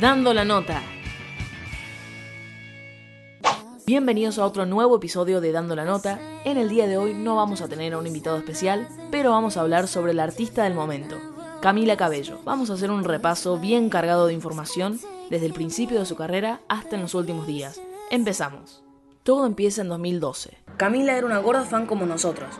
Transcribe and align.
Dando 0.00 0.34
la 0.34 0.44
nota. 0.44 0.82
Bienvenidos 3.86 4.38
a 4.38 4.44
otro 4.44 4.66
nuevo 4.66 4.96
episodio 4.96 5.40
de 5.40 5.52
Dando 5.52 5.74
la 5.74 5.86
Nota. 5.86 6.20
En 6.44 6.58
el 6.58 6.68
día 6.68 6.86
de 6.86 6.98
hoy 6.98 7.14
no 7.14 7.36
vamos 7.36 7.62
a 7.62 7.68
tener 7.68 7.94
a 7.94 7.98
un 7.98 8.06
invitado 8.06 8.36
especial, 8.36 8.88
pero 9.10 9.30
vamos 9.30 9.56
a 9.56 9.62
hablar 9.62 9.88
sobre 9.88 10.12
la 10.12 10.24
artista 10.24 10.64
del 10.64 10.74
momento, 10.74 11.16
Camila 11.62 11.96
Cabello. 11.96 12.40
Vamos 12.44 12.68
a 12.68 12.74
hacer 12.74 12.90
un 12.90 13.04
repaso 13.04 13.58
bien 13.58 13.88
cargado 13.88 14.26
de 14.26 14.34
información 14.34 15.00
desde 15.30 15.46
el 15.46 15.54
principio 15.54 15.98
de 15.98 16.04
su 16.04 16.14
carrera 16.14 16.60
hasta 16.68 16.96
en 16.96 17.02
los 17.02 17.14
últimos 17.14 17.46
días. 17.46 17.80
Empezamos. 18.10 18.84
Todo 19.22 19.46
empieza 19.46 19.80
en 19.80 19.88
2012. 19.88 20.58
Camila 20.76 21.16
era 21.16 21.24
una 21.24 21.38
gorda 21.38 21.64
fan 21.64 21.86
como 21.86 22.04
nosotros, 22.04 22.50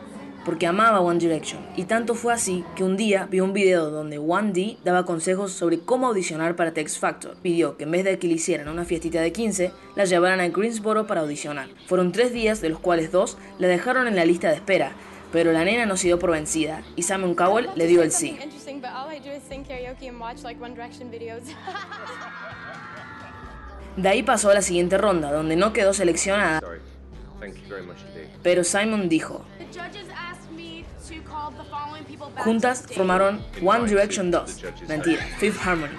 porque 0.47 0.69
amaba 0.69 1.01
One 1.01 1.19
Direction, 1.19 1.61
y 1.75 1.87
tanto 1.87 2.15
fue 2.15 2.33
así 2.33 2.65
que 2.77 2.85
un 2.85 2.97
día 2.97 3.27
vio 3.29 3.43
un 3.43 3.53
video 3.53 3.91
donde 3.91 4.19
One 4.19 4.53
D 4.53 4.79
daba 4.85 5.05
consejos 5.05 5.51
sobre 5.51 5.81
cómo 5.81 6.07
audicionar 6.07 6.55
para 6.55 6.73
The 6.73 6.83
X 6.83 7.01
Factor. 7.01 7.37
Pidió 7.43 7.77
que 7.77 7.83
en 7.83 7.91
vez 7.91 8.05
de 8.05 8.17
que 8.21 8.29
le 8.29 8.35
hicieran 8.35 8.69
una 8.69 8.85
fiestita 8.85 9.21
de 9.21 9.33
15, 9.33 9.73
la 9.97 10.05
llevaran 10.05 10.39
a 10.39 10.47
Greensboro 10.49 11.09
para 11.09 11.23
audicionar. 11.23 11.69
Fueron 11.87 12.13
tres 12.13 12.33
días, 12.33 12.61
de 12.61 12.69
los 12.69 12.79
cuales 12.79 13.11
dos 13.11 13.37
la 13.59 13.67
dejaron 13.67 14.07
en 14.07 14.15
la 14.15 14.25
lista 14.25 14.49
de 14.49 14.55
espera, 14.55 14.93
pero 15.33 15.51
la 15.51 15.65
nena 15.65 15.85
no 15.85 15.97
se 15.97 16.07
dio 16.07 16.21
por 16.21 16.31
vencida, 16.31 16.85
y 16.95 17.03
Simon 17.03 17.35
Cowell 17.35 17.69
le 17.75 17.89
dio 17.89 18.03
el 18.03 18.13
sí. 18.13 18.39
De 23.97 24.09
ahí 24.09 24.23
pasó 24.23 24.51
a 24.51 24.55
la 24.55 24.63
siguiente 24.63 24.97
ronda, 24.97 25.33
donde 25.33 25.57
no 25.57 25.73
quedó 25.73 25.93
seleccionada, 25.93 26.61
pero 28.45 28.63
Simon 28.63 29.09
dijo, 29.09 29.45
Juntas 32.39 32.85
formaron 32.95 33.41
One 33.63 33.89
Direction 33.89 34.31
2, 34.31 34.65
mentira, 34.89 35.23
Fifth 35.39 35.61
Harmony. 35.65 35.97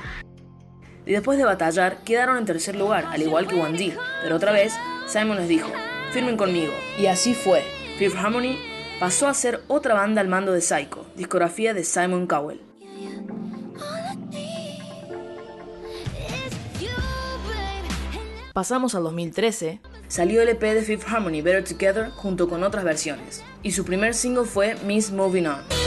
Y 1.06 1.14
después 1.14 1.38
de 1.38 1.46
batallar, 1.46 2.04
quedaron 2.04 2.38
en 2.38 2.46
tercer 2.46 2.76
lugar, 2.76 3.06
al 3.06 3.22
igual 3.22 3.48
que 3.48 3.56
One 3.59 3.78
D. 3.78 3.98
Pero 4.22 4.36
otra 4.36 4.52
vez, 4.52 4.73
Simon 5.08 5.38
les 5.38 5.48
dijo, 5.48 5.70
firmen 6.12 6.36
conmigo. 6.36 6.73
Y 7.00 7.06
así 7.06 7.34
fue. 7.34 7.64
Fifth 7.98 8.17
Harmony 8.17 8.58
pasó 9.00 9.28
a 9.28 9.34
ser 9.34 9.64
otra 9.67 9.94
banda 9.94 10.22
al 10.22 10.28
mando 10.28 10.52
de 10.52 10.62
Psycho, 10.62 11.06
discografía 11.16 11.73
de 11.73 11.84
Simon 11.84 12.28
Cowell. 12.28 12.61
Pasamos 18.54 18.95
al 18.95 19.04
2013. 19.04 19.80
Salió 20.08 20.42
el 20.42 20.50
EP 20.50 20.61
de 20.61 20.82
Fifth 20.82 21.08
Harmony 21.08 21.42
Better 21.42 21.64
Together 21.64 22.09
junto 22.09 22.50
con 22.50 22.64
otras 22.64 22.84
versiones. 22.84 23.44
Y 23.61 23.72
su 23.72 23.86
primer 23.86 24.16
single 24.16 24.45
fue 24.45 24.76
Miss 24.84 25.11
Moving 25.11 25.45
On. 25.48 25.86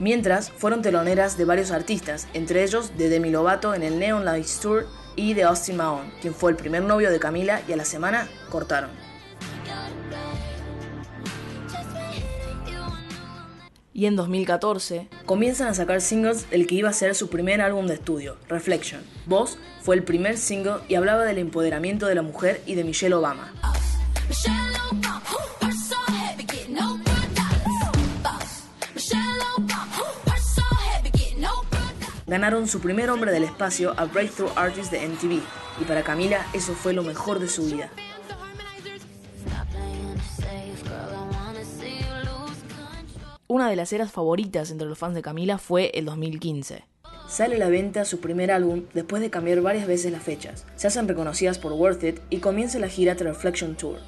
Mientras, 0.00 0.50
fueron 0.50 0.80
teloneras 0.80 1.36
de 1.36 1.44
varios 1.44 1.70
artistas, 1.70 2.26
entre 2.32 2.64
ellos 2.64 2.96
de 2.96 3.10
Demi 3.10 3.28
Lovato 3.28 3.74
en 3.74 3.82
el 3.82 3.98
Neon 3.98 4.24
Lights 4.24 4.58
Tour 4.60 4.86
y 5.14 5.34
de 5.34 5.42
Austin 5.42 5.76
Mahon, 5.76 6.10
quien 6.22 6.34
fue 6.34 6.50
el 6.50 6.56
primer 6.56 6.82
novio 6.82 7.10
de 7.10 7.20
Camila 7.20 7.60
y 7.68 7.72
a 7.72 7.76
la 7.76 7.84
semana 7.84 8.26
cortaron. 8.48 8.88
Y 13.92 14.06
en 14.06 14.16
2014 14.16 15.10
comienzan 15.26 15.68
a 15.68 15.74
sacar 15.74 16.00
singles 16.00 16.48
del 16.48 16.66
que 16.66 16.76
iba 16.76 16.88
a 16.88 16.94
ser 16.94 17.14
su 17.14 17.28
primer 17.28 17.60
álbum 17.60 17.86
de 17.86 17.94
estudio, 17.94 18.38
Reflection. 18.48 19.02
Voz 19.26 19.58
fue 19.82 19.96
el 19.96 20.02
primer 20.02 20.38
single 20.38 20.76
y 20.88 20.94
hablaba 20.94 21.24
del 21.24 21.36
empoderamiento 21.36 22.06
de 22.06 22.14
la 22.14 22.22
mujer 22.22 22.62
y 22.64 22.74
de 22.74 22.84
Michelle 22.84 23.16
Obama. 23.16 23.52
Ganaron 32.30 32.68
su 32.68 32.78
primer 32.78 33.10
hombre 33.10 33.32
del 33.32 33.42
espacio 33.42 33.92
a 33.96 34.04
Breakthrough 34.04 34.52
Artist 34.54 34.92
de 34.92 35.04
MTV 35.04 35.42
y 35.80 35.84
para 35.84 36.04
Camila 36.04 36.46
eso 36.52 36.74
fue 36.74 36.92
lo 36.92 37.02
mejor 37.02 37.40
de 37.40 37.48
su 37.48 37.64
vida. 37.64 37.90
Una 43.48 43.68
de 43.68 43.74
las 43.74 43.92
eras 43.92 44.12
favoritas 44.12 44.70
entre 44.70 44.86
los 44.86 44.96
fans 44.96 45.16
de 45.16 45.22
Camila 45.22 45.58
fue 45.58 45.90
el 45.92 46.04
2015. 46.04 46.84
Sale 47.28 47.56
a 47.56 47.58
la 47.58 47.68
venta 47.68 48.04
su 48.04 48.20
primer 48.20 48.52
álbum 48.52 48.84
después 48.94 49.20
de 49.20 49.30
cambiar 49.30 49.60
varias 49.60 49.88
veces 49.88 50.12
las 50.12 50.22
fechas. 50.22 50.66
Se 50.76 50.86
hacen 50.86 51.08
reconocidas 51.08 51.58
por 51.58 51.72
Worth 51.72 52.04
It 52.04 52.20
y 52.30 52.38
comienza 52.38 52.78
la 52.78 52.86
gira 52.86 53.16
The 53.16 53.24
Reflection 53.24 53.74
Tour. 53.74 53.98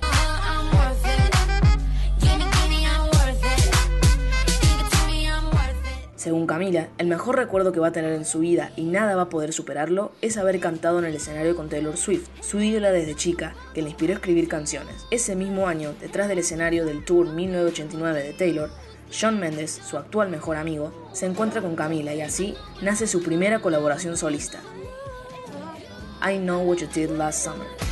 Según 6.22 6.46
Camila, 6.46 6.86
el 6.98 7.08
mejor 7.08 7.34
recuerdo 7.34 7.72
que 7.72 7.80
va 7.80 7.88
a 7.88 7.92
tener 7.92 8.12
en 8.12 8.24
su 8.24 8.38
vida 8.38 8.70
y 8.76 8.84
nada 8.84 9.16
va 9.16 9.22
a 9.22 9.28
poder 9.28 9.52
superarlo 9.52 10.12
es 10.20 10.36
haber 10.36 10.60
cantado 10.60 11.00
en 11.00 11.04
el 11.04 11.16
escenario 11.16 11.56
con 11.56 11.68
Taylor 11.68 11.96
Swift, 11.96 12.28
su 12.40 12.60
ídola 12.60 12.92
desde 12.92 13.16
chica, 13.16 13.56
que 13.74 13.82
le 13.82 13.88
inspiró 13.88 14.12
a 14.12 14.16
escribir 14.18 14.46
canciones. 14.46 15.04
Ese 15.10 15.34
mismo 15.34 15.66
año, 15.66 15.94
detrás 16.00 16.28
del 16.28 16.38
escenario 16.38 16.86
del 16.86 17.04
tour 17.04 17.26
1989 17.26 18.22
de 18.22 18.32
Taylor, 18.34 18.70
Shawn 19.10 19.40
Mendes, 19.40 19.80
su 19.84 19.98
actual 19.98 20.28
mejor 20.28 20.58
amigo, 20.58 20.92
se 21.12 21.26
encuentra 21.26 21.60
con 21.60 21.74
Camila 21.74 22.14
y 22.14 22.20
así 22.20 22.54
nace 22.82 23.08
su 23.08 23.20
primera 23.20 23.58
colaboración 23.58 24.16
solista. 24.16 24.60
I 26.24 26.38
Know 26.38 26.62
What 26.62 26.76
You 26.76 26.86
Did 26.94 27.10
Last 27.16 27.42
Summer. 27.46 27.91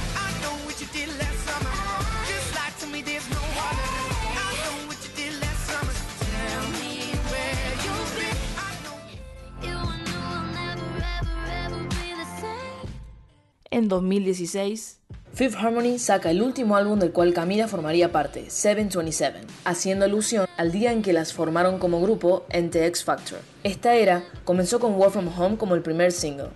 En 13.72 13.86
2016, 13.86 14.98
Fifth 15.32 15.54
Harmony 15.54 16.00
saca 16.00 16.32
el 16.32 16.42
último 16.42 16.74
álbum 16.74 16.98
del 16.98 17.12
cual 17.12 17.32
Camila 17.32 17.68
formaría 17.68 18.10
parte, 18.10 18.50
727, 18.50 19.42
haciendo 19.64 20.06
alusión 20.06 20.48
al 20.56 20.72
día 20.72 20.90
en 20.90 21.02
que 21.02 21.12
las 21.12 21.32
formaron 21.32 21.78
como 21.78 22.02
grupo 22.02 22.44
en 22.48 22.70
The 22.70 22.86
X 22.86 23.04
Factor. 23.04 23.38
Esta 23.62 23.94
era 23.94 24.24
comenzó 24.42 24.80
con 24.80 24.94
Work 24.94 25.12
From 25.12 25.28
Home 25.38 25.56
como 25.56 25.76
el 25.76 25.82
primer 25.82 26.10
single. 26.10 26.48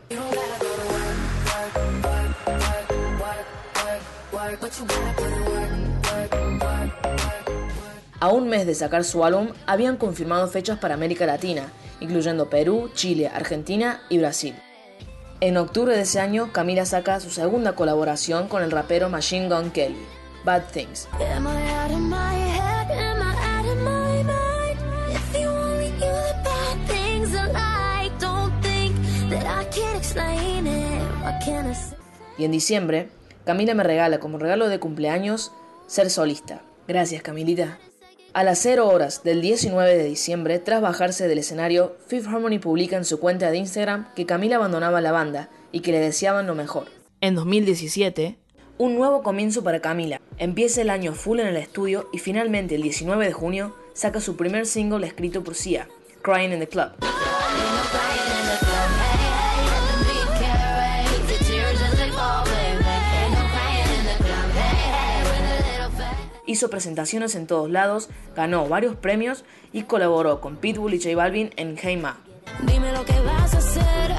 A 8.19 8.29
un 8.29 8.49
mes 8.49 8.67
de 8.67 8.75
sacar 8.75 9.05
su 9.05 9.25
álbum, 9.25 9.51
habían 9.67 9.99
confirmado 9.99 10.49
fechas 10.49 10.81
para 10.81 10.95
América 10.95 11.27
Latina, 11.27 11.73
incluyendo 12.01 12.51
Perú, 12.51 12.91
Chile, 12.93 13.31
Argentina 13.33 14.03
y 14.09 14.19
Brasil. 14.19 14.57
En 15.45 15.59
octubre 15.59 15.95
de 15.95 16.05
ese 16.05 16.21
año, 16.21 16.53
Camila 16.53 16.87
saca 16.87 17.21
su 17.21 17.29
segunda 17.29 17.75
colaboración 17.75 18.49
con 18.49 18.63
el 18.63 18.71
rapero 18.71 19.11
Machine 19.11 19.47
Gun 19.47 19.71
Kelly, 19.73 20.07
Bad 20.43 20.63
Things. 20.73 21.07
Y 32.39 32.45
en 32.47 32.51
diciembre, 32.51 33.11
Camila 33.45 33.75
me 33.75 33.83
regala 33.83 34.21
como 34.21 34.39
regalo 34.39 34.71
de 34.71 34.81
cumpleaños 34.81 35.53
ser 35.87 36.09
solista. 36.09 36.63
Gracias, 36.89 37.23
Camilita. 37.23 37.79
A 38.35 38.43
las 38.43 38.59
0 38.59 38.89
horas 38.89 39.23
del 39.23 39.41
19 39.41 39.97
de 39.97 40.03
diciembre, 40.03 40.59
tras 40.59 40.83
bajarse 40.83 41.29
del 41.29 41.39
escenario, 41.39 41.95
Fifth 42.09 42.27
Harmony 42.27 42.59
publica 42.59 42.97
en 42.97 43.05
su 43.05 43.21
cuenta 43.21 43.49
de 43.49 43.59
Instagram 43.59 44.13
que 44.17 44.27
Camila 44.27 44.57
abandonaba 44.57 45.01
la 45.01 45.13
banda 45.13 45.51
y 45.71 45.83
que 45.83 45.93
le 45.93 46.01
deseaban 46.01 46.49
lo 46.49 46.57
mejor. 46.57 46.89
En 47.21 47.37
2017, 47.37 48.37
un 48.77 48.97
nuevo 48.97 49.23
comienzo 49.23 49.63
para 49.63 49.79
Camila. 49.79 50.21
Empieza 50.37 50.83
el 50.83 50.91
año 50.91 51.15
full 51.15 51.39
en 51.39 51.47
el 51.47 51.57
estudio 51.57 52.09
y 52.13 52.19
finalmente 52.19 52.75
el 52.75 52.83
19 52.83 53.25
de 53.25 53.33
junio 53.33 53.77
saca 53.93 54.21
su 54.21 54.35
primer 54.35 54.67
single 54.67 55.07
escrito 55.07 55.45
por 55.45 55.55
Sia, 55.55 55.87
Crying 56.23 56.53
in 56.53 56.59
the 56.59 56.67
Club. 56.67 56.91
Hizo 66.55 66.71
presentaciones 66.71 67.35
en 67.35 67.47
todos 67.47 67.69
lados, 67.69 68.09
ganó 68.35 68.69
varios 68.69 68.95
premios 68.97 69.45
y 69.73 69.83
colaboró 69.83 70.41
con 70.41 70.57
Pitbull 70.57 70.95
y 70.95 71.03
J 71.03 71.17
Balvin 71.17 71.51
en 71.57 71.77
Hey 71.77 71.97
Ma. 71.97 72.19
Dime 72.63 72.93
lo 72.93 73.05
que 73.05 73.19
vas 73.21 73.55
a 73.55 73.59
hacer, 73.59 74.15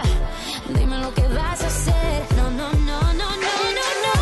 dime 0.78 1.00
lo 1.00 1.14
que 1.14 1.22
vas 1.22 1.64
a 1.64 1.68
hacer. 1.68 2.24
No, 2.36 2.52
no, 2.52 2.72
no, 2.74 3.02
no, 3.14 3.14
no, 3.14 3.36
no, 3.38 4.16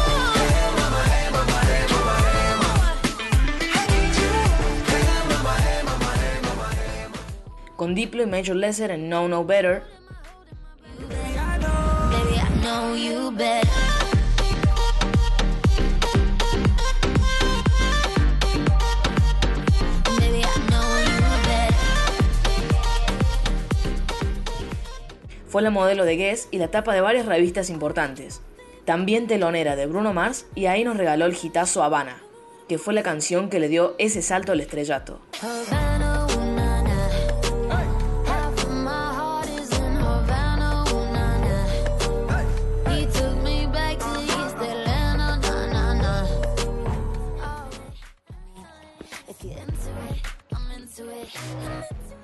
Con 7.76 7.96
Diplo 7.96 8.24
y 8.24 8.28
Major 8.28 8.56
Lesser 8.56 8.92
en 8.92 9.10
No 9.10 9.28
No 9.28 9.44
Better. 9.44 9.84
Baby, 11.00 12.36
I 12.36 12.62
know 12.62 12.96
you 12.96 13.32
better. 13.32 13.93
Fue 25.54 25.62
la 25.62 25.70
modelo 25.70 26.04
de 26.04 26.16
Guess 26.16 26.48
y 26.50 26.58
la 26.58 26.70
tapa 26.70 26.96
de 26.96 27.02
varias 27.02 27.28
revistas 27.28 27.70
importantes. 27.70 28.42
También 28.86 29.28
telonera 29.28 29.76
de 29.76 29.86
Bruno 29.86 30.12
Mars 30.12 30.48
y 30.56 30.66
ahí 30.66 30.84
nos 30.84 30.98
regaló 30.98 31.28
el 31.28 31.38
hitazo 31.40 31.84
Habana, 31.84 32.18
que 32.68 32.80
fue 32.80 32.96
la 32.96 33.04
canción 33.04 33.52
que 33.52 33.60
le 33.60 33.68
dio 33.68 33.94
ese 34.00 34.24
salto 34.24 34.52
al 34.52 34.62
estrellato. 34.62 35.20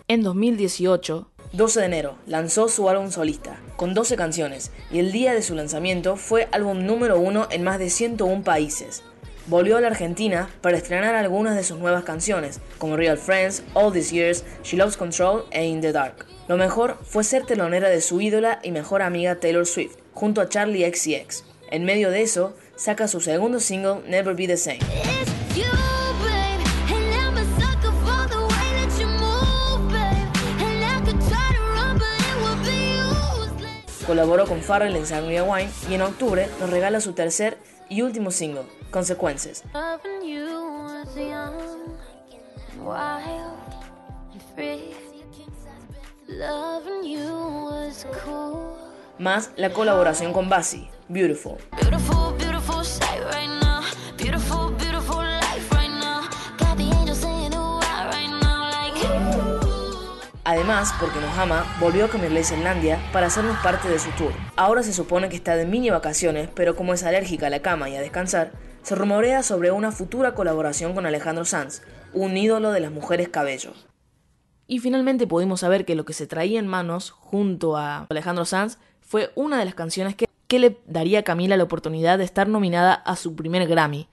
En 0.08 0.24
2018, 0.24 1.30
12 1.52 1.80
de 1.80 1.86
enero, 1.88 2.16
lanzó 2.28 2.70
su 2.70 2.90
álbum 2.90 3.10
solista, 3.10 3.60
con 3.76 3.96
12 3.96 4.16
canciones, 4.16 4.72
y 4.92 5.00
el 5.00 5.12
día 5.12 5.34
de 5.34 5.42
su 5.42 5.56
lanzamiento 5.56 6.16
fue 6.16 6.48
álbum 6.52 6.86
número 6.86 7.20
uno 7.20 7.48
en 7.50 7.64
más 7.64 7.80
de 7.80 7.90
101 7.90 8.44
países. 8.44 9.02
Volvió 9.48 9.78
a 9.78 9.82
la 9.82 9.88
Argentina 9.88 10.48
para 10.62 10.78
estrenar 10.78 11.16
algunas 11.16 11.56
de 11.56 11.64
sus 11.64 11.80
nuevas 11.80 12.04
canciones, 12.04 12.62
como 12.78 12.98
Real 12.98 13.18
Friends, 13.18 13.64
All 13.74 13.92
These 13.92 14.14
Years, 14.14 14.44
She 14.64 14.78
Loves 14.78 14.96
Control 14.96 15.46
e 15.50 15.66
In 15.66 15.82
the 15.82 15.92
Dark. 15.92 16.28
Lo 16.48 16.56
mejor 16.56 17.00
fue 17.04 17.24
ser 17.24 17.48
telonera 17.48 17.90
de 17.90 18.02
su 18.02 18.22
ídola 18.22 18.60
y 18.62 18.72
mejor 18.72 19.02
amiga 19.02 19.40
Taylor 19.40 19.66
Swift, 19.66 19.98
junto 20.14 20.42
a 20.42 20.50
Charlie 20.50 20.86
XCX. 20.86 21.46
En 21.72 21.84
medio 21.84 22.12
de 22.12 22.22
eso, 22.22 22.56
saca 22.76 23.08
su 23.08 23.22
segundo 23.22 23.60
single, 23.60 24.02
Never 24.08 24.36
Be 24.36 24.46
the 24.46 24.58
Same. 24.58 24.80
Colaboró 34.10 34.48
con 34.48 34.64
Farrell 34.64 34.96
en 34.96 35.06
Sangria 35.06 35.44
Wine 35.44 35.70
y 35.88 35.94
en 35.94 36.02
octubre 36.02 36.50
nos 36.60 36.72
regala 36.72 37.00
su 37.00 37.14
tercer 37.14 37.60
y 37.90 38.02
último 38.02 38.32
single, 38.32 38.64
Consequences. 38.90 39.64
Más 49.20 49.52
la 49.58 49.70
colaboración 49.74 50.34
con 50.34 50.50
Bassi, 50.50 50.90
Beautiful. 51.08 51.58
Además, 60.50 60.96
porque 61.00 61.20
nos 61.20 61.38
ama, 61.38 61.64
volvió 61.80 62.06
a 62.06 62.10
cambiarle 62.10 62.40
a 62.40 62.42
Islandia 62.42 63.00
para 63.14 63.28
hacernos 63.28 63.56
parte 63.60 63.88
de 63.88 64.00
su 64.00 64.10
tour. 64.18 64.32
Ahora 64.56 64.82
se 64.82 64.94
supone 64.94 65.30
que 65.30 65.36
está 65.36 65.56
de 65.56 65.68
mini 65.68 65.92
vacaciones, 65.92 66.50
pero 66.56 66.76
como 66.76 66.96
es 66.96 67.04
alérgica 67.04 67.46
a 67.46 67.50
la 67.52 67.62
cama 67.62 67.88
y 67.88 67.96
a 67.96 68.02
descansar, 68.02 68.54
se 68.82 68.96
rumorea 68.96 69.44
sobre 69.44 69.70
una 69.70 69.92
futura 69.92 70.34
colaboración 70.34 70.96
con 70.96 71.06
Alejandro 71.06 71.46
Sanz, 71.46 71.84
un 72.14 72.36
ídolo 72.36 72.72
de 72.72 72.80
las 72.80 72.92
mujeres 72.92 73.30
cabello. 73.30 73.74
Y 74.66 74.80
finalmente 74.80 75.28
pudimos 75.28 75.60
saber 75.60 75.86
que 75.86 75.94
lo 75.94 76.04
que 76.04 76.14
se 76.14 76.26
traía 76.26 76.58
en 76.60 76.66
manos 76.66 77.12
junto 77.12 77.78
a 77.78 78.08
Alejandro 78.10 78.46
Sanz 78.46 78.80
fue 79.02 79.32
una 79.36 79.60
de 79.60 79.66
las 79.66 79.76
canciones 79.76 80.16
que, 80.16 80.26
que 80.48 80.58
le 80.58 80.80
daría 80.88 81.20
a 81.20 81.24
Camila 81.24 81.58
la 81.58 81.64
oportunidad 81.64 82.18
de 82.18 82.24
estar 82.24 82.48
nominada 82.48 82.96
a 82.96 83.16
su 83.18 83.36
primer 83.36 83.68
Grammy. 83.68 84.08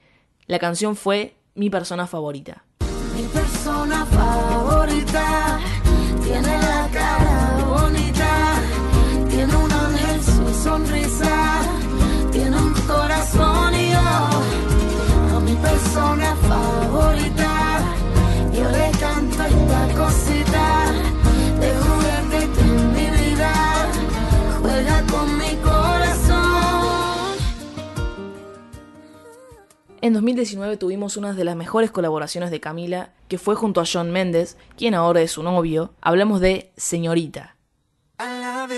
La 0.46 0.58
canción 0.58 0.96
fue 0.96 1.34
Mi 1.54 1.70
persona 1.70 2.06
favorita. 2.06 2.66
Tiene 6.26 6.65
En 30.06 30.12
2019 30.12 30.76
tuvimos 30.76 31.16
una 31.16 31.32
de 31.32 31.42
las 31.42 31.56
mejores 31.56 31.90
colaboraciones 31.90 32.52
de 32.52 32.60
Camila 32.60 33.10
que 33.26 33.38
fue 33.38 33.56
junto 33.56 33.80
a 33.80 33.84
John 33.92 34.12
Mendes, 34.12 34.56
quien 34.76 34.94
ahora 34.94 35.20
es 35.20 35.32
su 35.32 35.42
novio. 35.42 35.94
Hablamos 36.00 36.40
de 36.40 36.70
Señorita. 36.76 37.56
Más 38.20 38.68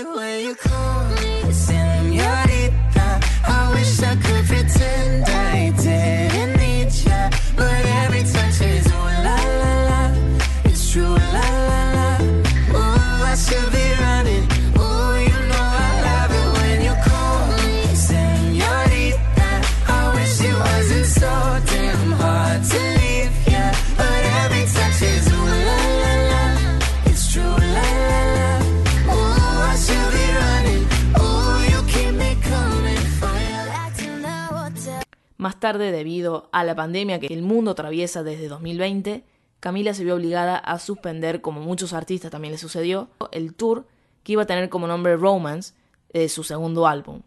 debido 35.77 36.49
a 36.51 36.63
la 36.63 36.75
pandemia 36.75 37.19
que 37.19 37.27
el 37.27 37.41
mundo 37.41 37.71
atraviesa 37.71 38.23
desde 38.23 38.47
2020, 38.47 39.23
Camila 39.59 39.93
se 39.93 40.03
vio 40.03 40.15
obligada 40.15 40.57
a 40.57 40.79
suspender, 40.79 41.41
como 41.41 41.59
muchos 41.59 41.93
artistas 41.93 42.31
también 42.31 42.53
le 42.53 42.57
sucedió, 42.57 43.09
el 43.31 43.53
tour 43.53 43.85
que 44.23 44.33
iba 44.33 44.43
a 44.43 44.47
tener 44.47 44.69
como 44.69 44.87
nombre 44.87 45.17
Romance 45.17 45.73
de 46.13 46.29
su 46.29 46.43
segundo 46.43 46.87
álbum, 46.87 47.21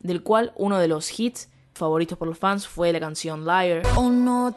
del 0.00 0.22
cual 0.22 0.52
uno 0.56 0.78
de 0.78 0.88
los 0.88 1.18
hits 1.18 1.48
favoritos 1.72 2.18
por 2.18 2.28
los 2.28 2.38
fans 2.38 2.68
fue 2.68 2.92
la 2.92 3.00
canción 3.00 3.44
Liar. 3.44 3.82
Oh, 3.96 4.52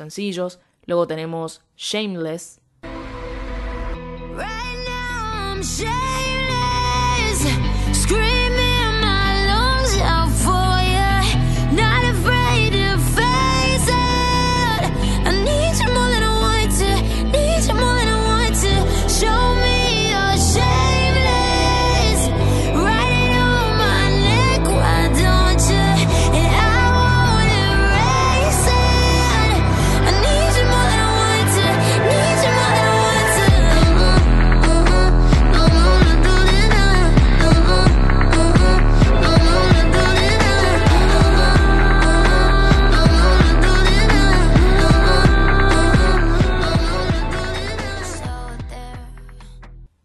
sencillos. 0.00 0.58
Luego 0.86 1.06
tenemos 1.06 1.62
Shameless. 1.76 2.60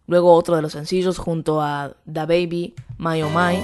Luego 0.06 0.32
otro 0.34 0.56
de 0.56 0.62
los 0.62 0.72
sencillos 0.72 1.18
junto 1.18 1.60
a 1.60 1.96
Da 2.04 2.26
Baby, 2.26 2.74
My 2.98 3.22
Oh 3.22 3.30
My. 3.30 3.62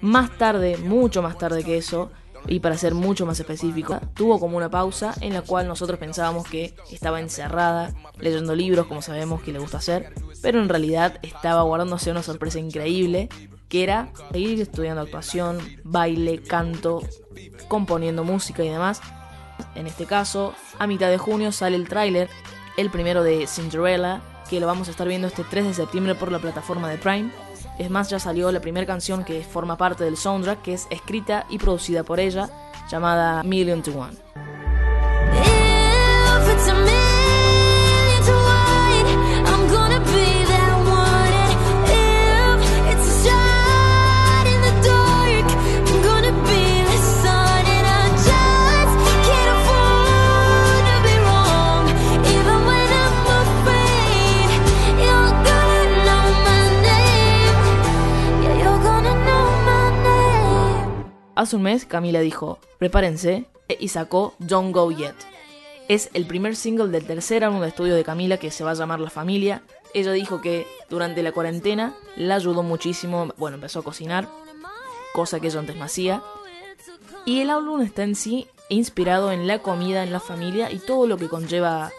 Más 0.00 0.36
tarde, 0.38 0.76
mucho 0.76 1.22
más 1.22 1.38
tarde 1.38 1.64
que 1.64 1.78
eso, 1.78 2.10
y 2.48 2.60
para 2.60 2.78
ser 2.78 2.94
mucho 2.94 3.26
más 3.26 3.40
específico, 3.40 4.00
tuvo 4.14 4.38
como 4.38 4.56
una 4.56 4.70
pausa 4.70 5.14
en 5.20 5.32
la 5.34 5.42
cual 5.42 5.66
nosotros 5.66 5.98
pensábamos 5.98 6.46
que 6.48 6.74
estaba 6.90 7.20
encerrada 7.20 7.94
leyendo 8.18 8.54
libros, 8.54 8.86
como 8.86 9.02
sabemos 9.02 9.42
que 9.42 9.52
le 9.52 9.58
gusta 9.58 9.78
hacer, 9.78 10.12
pero 10.42 10.60
en 10.60 10.68
realidad 10.68 11.18
estaba 11.22 11.62
guardándose 11.62 12.10
una 12.10 12.22
sorpresa 12.22 12.58
increíble, 12.58 13.28
que 13.68 13.82
era 13.82 14.10
seguir 14.32 14.60
estudiando 14.60 15.00
actuación, 15.00 15.58
baile, 15.82 16.40
canto, 16.40 17.02
componiendo 17.68 18.24
música 18.24 18.64
y 18.64 18.68
demás. 18.68 19.00
En 19.74 19.86
este 19.86 20.06
caso, 20.06 20.54
a 20.78 20.86
mitad 20.86 21.10
de 21.10 21.18
junio 21.18 21.50
sale 21.52 21.76
el 21.76 21.88
tráiler, 21.88 22.28
el 22.76 22.90
primero 22.90 23.22
de 23.22 23.46
Cinderella, 23.46 24.20
que 24.48 24.60
lo 24.60 24.66
vamos 24.66 24.88
a 24.88 24.90
estar 24.92 25.08
viendo 25.08 25.26
este 25.26 25.44
3 25.44 25.66
de 25.66 25.74
septiembre 25.74 26.14
por 26.14 26.30
la 26.30 26.38
plataforma 26.38 26.88
de 26.88 26.98
Prime. 26.98 27.30
Es 27.78 27.90
más, 27.90 28.08
ya 28.08 28.18
salió 28.18 28.50
la 28.52 28.60
primera 28.60 28.86
canción 28.86 29.24
que 29.24 29.42
forma 29.42 29.76
parte 29.76 30.04
del 30.04 30.16
soundtrack, 30.16 30.62
que 30.62 30.74
es 30.74 30.86
escrita 30.90 31.46
y 31.50 31.58
producida 31.58 32.04
por 32.04 32.20
ella, 32.20 32.48
llamada 32.90 33.42
Million 33.42 33.82
to 33.82 33.92
One. 33.92 34.25
Hace 61.46 61.54
un 61.54 61.62
mes 61.62 61.86
Camila 61.86 62.18
dijo, 62.18 62.58
prepárense, 62.76 63.46
y 63.78 63.86
sacó 63.86 64.34
Don't 64.40 64.74
Go 64.74 64.90
Yet. 64.90 65.14
Es 65.86 66.10
el 66.12 66.26
primer 66.26 66.56
single 66.56 66.88
del 66.88 67.06
tercer 67.06 67.44
álbum 67.44 67.60
de 67.60 67.68
estudio 67.68 67.94
de 67.94 68.02
Camila 68.02 68.36
que 68.36 68.50
se 68.50 68.64
va 68.64 68.72
a 68.72 68.74
llamar 68.74 68.98
La 68.98 69.10
Familia. 69.10 69.62
Ella 69.94 70.10
dijo 70.10 70.40
que 70.40 70.66
durante 70.90 71.22
la 71.22 71.30
cuarentena 71.30 71.94
la 72.16 72.34
ayudó 72.34 72.64
muchísimo, 72.64 73.32
bueno, 73.36 73.54
empezó 73.54 73.78
a 73.78 73.84
cocinar, 73.84 74.28
cosa 75.14 75.38
que 75.38 75.46
ella 75.46 75.60
antes 75.60 75.76
no 75.76 75.84
hacía. 75.84 76.20
Y 77.24 77.42
el 77.42 77.50
álbum 77.50 77.80
está 77.80 78.02
en 78.02 78.16
sí 78.16 78.48
inspirado 78.68 79.30
en 79.30 79.46
la 79.46 79.60
comida 79.60 80.02
en 80.02 80.10
la 80.10 80.18
familia 80.18 80.72
y 80.72 80.80
todo 80.80 81.06
lo 81.06 81.16
que 81.16 81.28
conlleva 81.28 81.92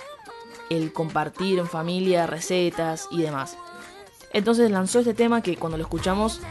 el 0.69 0.91
compartir 0.91 1.59
en 1.59 1.67
familia, 1.67 2.27
recetas 2.27 3.07
y 3.11 3.21
demás. 3.21 3.57
Entonces 4.33 4.69
lanzó 4.71 4.99
este 4.99 5.13
tema 5.13 5.41
que 5.41 5.55
cuando 5.55 5.77
lo 5.77 5.85
escuchamos 5.85 6.41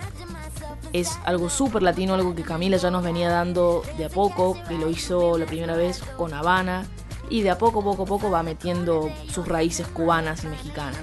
es 1.01 1.19
algo 1.25 1.49
súper 1.49 1.83
latino, 1.83 2.15
algo 2.15 2.35
que 2.35 2.43
Camila 2.43 2.77
ya 2.77 2.91
nos 2.91 3.03
venía 3.03 3.29
dando 3.29 3.83
de 3.99 4.07
a 4.07 4.09
poco, 4.09 4.57
que 4.69 4.79
lo 4.79 4.89
hizo 4.89 5.39
la 5.39 5.47
primera 5.47 5.77
vez 5.77 6.03
con 6.17 6.33
Habana, 6.33 6.87
y 7.29 7.43
de 7.43 7.51
a 7.51 7.59
poco, 7.59 7.83
poco 7.83 8.05
poco 8.05 8.31
va 8.31 8.43
metiendo 8.43 9.11
sus 9.29 9.47
raíces 9.47 9.87
cubanas 9.89 10.45
y 10.45 10.49
mexicanas. 10.49 11.01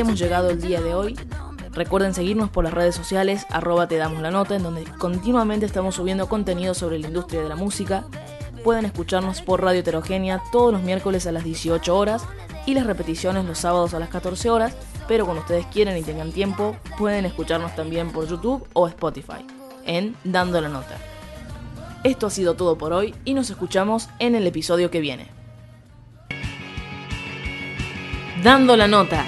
Hemos 0.00 0.18
llegado 0.18 0.50
el 0.50 0.60
día 0.60 0.80
de 0.80 0.94
hoy. 0.94 1.16
Recuerden 1.72 2.14
seguirnos 2.14 2.50
por 2.50 2.64
las 2.64 2.74
redes 2.74 2.94
sociales, 2.94 3.46
arroba 3.50 3.86
te 3.86 3.96
damos 3.96 4.22
la 4.22 4.30
nota, 4.30 4.56
en 4.56 4.62
donde 4.62 4.84
continuamente 4.98 5.66
estamos 5.66 5.94
subiendo 5.94 6.28
contenido 6.28 6.74
sobre 6.74 6.98
la 6.98 7.08
industria 7.08 7.42
de 7.42 7.48
la 7.48 7.54
música. 7.54 8.04
Pueden 8.64 8.84
escucharnos 8.84 9.40
por 9.42 9.62
Radio 9.62 9.80
Heterogénea 9.80 10.42
todos 10.52 10.72
los 10.72 10.82
miércoles 10.82 11.26
a 11.26 11.32
las 11.32 11.44
18 11.44 11.96
horas 11.96 12.24
y 12.66 12.74
las 12.74 12.86
repeticiones 12.86 13.44
los 13.44 13.58
sábados 13.58 13.94
a 13.94 13.98
las 13.98 14.08
14 14.08 14.50
horas, 14.50 14.74
pero 15.06 15.24
cuando 15.24 15.42
ustedes 15.42 15.66
quieran 15.66 15.96
y 15.96 16.02
tengan 16.02 16.32
tiempo, 16.32 16.76
pueden 16.98 17.24
escucharnos 17.24 17.74
también 17.76 18.10
por 18.10 18.26
YouTube 18.26 18.66
o 18.72 18.88
Spotify, 18.88 19.46
en 19.86 20.16
Dando 20.24 20.60
la 20.60 20.68
Nota. 20.68 20.98
Esto 22.04 22.26
ha 22.26 22.30
sido 22.30 22.54
todo 22.54 22.76
por 22.76 22.92
hoy 22.92 23.14
y 23.24 23.34
nos 23.34 23.50
escuchamos 23.50 24.08
en 24.18 24.34
el 24.34 24.46
episodio 24.46 24.90
que 24.90 25.00
viene. 25.00 25.28
Dando 28.42 28.76
la 28.76 28.88
Nota 28.88 29.24